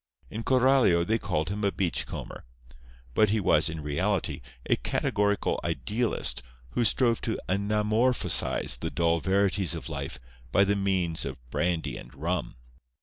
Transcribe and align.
In 0.31 0.41
Coralio 0.43 1.05
they 1.05 1.19
called 1.19 1.49
him 1.49 1.63
a 1.63 1.71
beachcomber; 1.71 2.43
but 3.13 3.29
he 3.29 3.39
was, 3.39 3.69
in 3.69 3.81
reality, 3.81 4.41
a 4.67 4.75
categorical 4.75 5.59
idealist 5.63 6.41
who 6.71 6.83
strove 6.83 7.21
to 7.21 7.37
anamorphosize 7.47 8.79
the 8.79 8.89
dull 8.89 9.19
verities 9.19 9.75
of 9.75 9.89
life 9.89 10.19
by 10.51 10.63
the 10.63 10.75
means 10.75 11.23
of 11.23 11.37
brandy 11.51 11.97
and 11.97 12.11
rum. 12.15 12.55